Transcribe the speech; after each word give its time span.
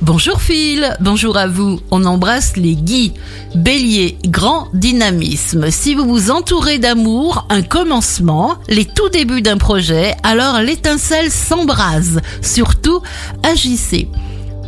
Bonjour 0.00 0.40
Phil, 0.40 0.96
bonjour 1.00 1.36
à 1.36 1.48
vous. 1.48 1.80
On 1.90 2.04
embrasse 2.04 2.56
les 2.56 2.76
Guy. 2.76 3.14
Bélier, 3.56 4.16
grand 4.26 4.68
dynamisme. 4.72 5.72
Si 5.72 5.96
vous 5.96 6.04
vous 6.04 6.30
entourez 6.30 6.78
d'amour, 6.78 7.46
un 7.50 7.62
commencement, 7.62 8.58
les 8.68 8.84
tout 8.84 9.08
débuts 9.08 9.42
d'un 9.42 9.58
projet, 9.58 10.14
alors 10.22 10.60
l'étincelle 10.60 11.32
s'embrase. 11.32 12.20
Surtout, 12.42 13.02
agissez. 13.42 14.08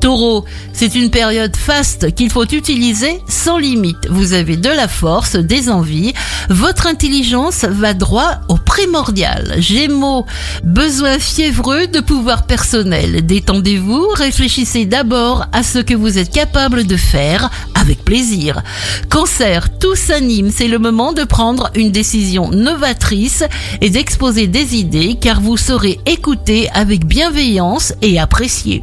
Taureau, 0.00 0.44
c'est 0.72 0.94
une 0.94 1.10
période 1.10 1.56
faste 1.56 2.14
qu'il 2.14 2.30
faut 2.30 2.44
utiliser 2.44 3.22
sans 3.28 3.58
limite. 3.58 4.08
Vous 4.10 4.32
avez 4.32 4.56
de 4.56 4.68
la 4.68 4.88
force, 4.88 5.36
des 5.36 5.68
envies. 5.68 6.12
Votre 6.48 6.86
intelligence 6.86 7.64
va 7.64 7.94
droit 7.94 8.40
au 8.48 8.56
primordial. 8.56 9.56
Gémeaux, 9.58 10.26
besoin 10.64 11.18
fiévreux 11.18 11.86
de 11.86 12.00
pouvoir 12.00 12.46
personnel. 12.46 13.26
Détendez-vous, 13.26 14.08
réfléchissez 14.14 14.86
d'abord 14.86 15.46
à 15.52 15.62
ce 15.62 15.78
que 15.78 15.94
vous 15.94 16.18
êtes 16.18 16.32
capable 16.32 16.86
de 16.86 16.96
faire 16.96 17.50
avec 17.74 18.04
plaisir. 18.04 18.62
Cancer, 19.08 19.78
tout 19.78 19.96
s'anime. 19.96 20.50
C'est 20.54 20.68
le 20.68 20.78
moment 20.78 21.12
de 21.12 21.24
prendre 21.24 21.70
une 21.74 21.90
décision 21.90 22.50
novatrice 22.50 23.44
et 23.80 23.90
d'exposer 23.90 24.46
des 24.46 24.76
idées 24.76 25.18
car 25.20 25.40
vous 25.40 25.56
serez 25.56 26.00
écouté 26.06 26.68
avec 26.72 27.04
bienveillance 27.04 27.94
et 28.02 28.18
apprécié. 28.18 28.82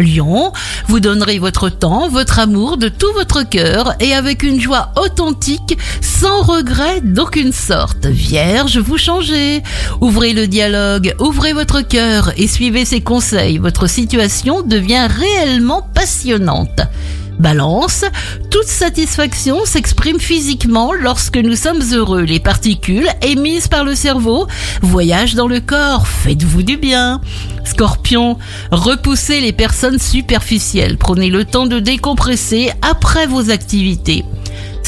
Lion, 0.00 0.52
vous 0.86 1.00
donnerez 1.00 1.38
votre 1.38 1.68
temps, 1.68 2.08
votre 2.08 2.38
amour 2.38 2.76
de 2.76 2.88
tout 2.88 3.12
votre 3.14 3.42
cœur 3.42 3.94
et 4.00 4.14
avec 4.14 4.42
une 4.42 4.60
joie 4.60 4.92
authentique, 4.96 5.76
sans 6.00 6.42
regret 6.42 7.00
d'aucune 7.02 7.52
sorte. 7.52 8.06
Vierge, 8.06 8.78
vous 8.78 8.98
changez. 8.98 9.62
Ouvrez 10.00 10.32
le 10.32 10.46
dialogue, 10.46 11.14
ouvrez 11.18 11.52
votre 11.52 11.80
cœur 11.80 12.32
et 12.36 12.46
suivez 12.46 12.84
ses 12.84 13.00
conseils. 13.00 13.58
Votre 13.58 13.86
situation 13.86 14.62
devient 14.62 15.08
réellement 15.08 15.82
passionnante. 15.94 16.80
Balance, 17.38 18.04
toute 18.50 18.66
satisfaction 18.66 19.64
s'exprime 19.64 20.18
physiquement 20.18 20.92
lorsque 20.92 21.36
nous 21.36 21.54
sommes 21.54 21.82
heureux. 21.92 22.22
Les 22.22 22.40
particules 22.40 23.08
émises 23.22 23.68
par 23.68 23.84
le 23.84 23.94
cerveau 23.94 24.46
voyagent 24.82 25.34
dans 25.34 25.46
le 25.46 25.60
corps. 25.60 26.06
Faites-vous 26.06 26.62
du 26.62 26.76
bien. 26.76 27.20
Scorpion, 27.64 28.38
repoussez 28.72 29.40
les 29.40 29.52
personnes 29.52 29.98
superficielles. 29.98 30.98
Prenez 30.98 31.30
le 31.30 31.44
temps 31.44 31.66
de 31.66 31.78
décompresser 31.78 32.72
après 32.82 33.26
vos 33.26 33.50
activités. 33.50 34.24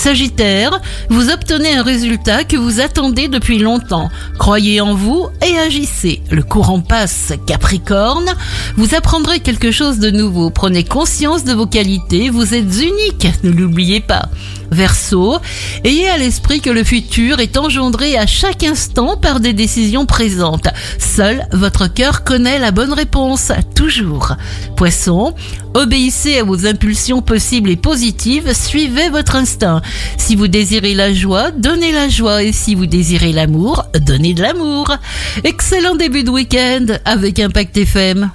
Sagittaire, 0.00 0.80
vous 1.10 1.28
obtenez 1.28 1.74
un 1.74 1.82
résultat 1.82 2.44
que 2.44 2.56
vous 2.56 2.80
attendez 2.80 3.28
depuis 3.28 3.58
longtemps. 3.58 4.08
Croyez 4.38 4.80
en 4.80 4.94
vous 4.94 5.28
et 5.46 5.58
agissez. 5.58 6.22
Le 6.30 6.42
courant 6.42 6.80
passe. 6.80 7.34
Capricorne, 7.46 8.34
vous 8.78 8.94
apprendrez 8.94 9.40
quelque 9.40 9.70
chose 9.70 9.98
de 9.98 10.10
nouveau. 10.10 10.48
Prenez 10.48 10.84
conscience 10.84 11.44
de 11.44 11.52
vos 11.52 11.66
qualités. 11.66 12.30
Vous 12.30 12.54
êtes 12.54 12.80
unique. 12.80 13.28
Ne 13.44 13.50
l'oubliez 13.50 14.00
pas. 14.00 14.30
Verseau, 14.70 15.38
ayez 15.82 16.08
à 16.08 16.16
l'esprit 16.16 16.60
que 16.60 16.70
le 16.70 16.84
futur 16.84 17.40
est 17.40 17.56
engendré 17.56 18.16
à 18.16 18.26
chaque 18.26 18.62
instant 18.62 19.16
par 19.16 19.40
des 19.40 19.52
décisions 19.52 20.06
présentes. 20.06 20.68
Seul 20.98 21.44
votre 21.52 21.88
cœur 21.88 22.22
connaît 22.22 22.60
la 22.60 22.70
bonne 22.70 22.92
réponse, 22.92 23.50
toujours. 23.74 24.36
Poisson, 24.76 25.34
obéissez 25.74 26.38
à 26.38 26.44
vos 26.44 26.66
impulsions 26.66 27.20
possibles 27.20 27.70
et 27.70 27.76
positives, 27.76 28.54
suivez 28.54 29.08
votre 29.08 29.34
instinct. 29.34 29.82
Si 30.16 30.36
vous 30.36 30.48
désirez 30.48 30.94
la 30.94 31.12
joie, 31.12 31.50
donnez 31.50 31.92
la 31.92 32.08
joie 32.08 32.42
et 32.42 32.52
si 32.52 32.74
vous 32.74 32.86
désirez 32.86 33.32
l'amour, 33.32 33.84
donnez 34.00 34.34
de 34.34 34.42
l'amour. 34.42 34.96
Excellent 35.44 35.94
début 35.94 36.24
de 36.24 36.30
week-end 36.30 36.86
avec 37.04 37.38
Impact 37.38 37.76
FM. 37.76 38.30